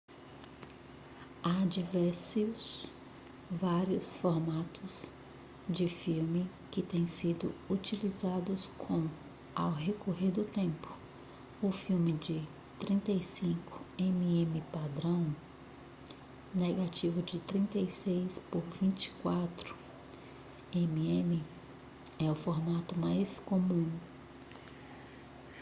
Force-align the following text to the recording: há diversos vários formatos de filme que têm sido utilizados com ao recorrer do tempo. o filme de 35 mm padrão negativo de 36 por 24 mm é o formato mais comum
há 1.43 1.63
diversos 1.69 2.87
vários 3.51 4.09
formatos 4.13 5.05
de 5.69 5.87
filme 5.87 6.49
que 6.71 6.81
têm 6.81 7.05
sido 7.05 7.53
utilizados 7.69 8.65
com 8.79 9.07
ao 9.53 9.71
recorrer 9.71 10.31
do 10.31 10.43
tempo. 10.43 10.87
o 11.61 11.71
filme 11.71 12.13
de 12.13 12.41
35 12.79 13.79
mm 13.99 14.61
padrão 14.71 15.27
negativo 16.55 17.21
de 17.21 17.37
36 17.41 18.39
por 18.49 18.63
24 18.81 19.75
mm 20.73 21.43
é 22.17 22.31
o 22.31 22.33
formato 22.33 22.97
mais 22.97 23.37
comum 23.45 23.85